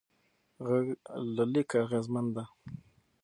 [0.67, 0.87] غږ
[1.35, 2.45] له لیکه اغېزمن دی.